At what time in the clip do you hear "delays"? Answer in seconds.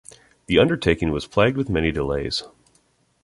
1.91-2.41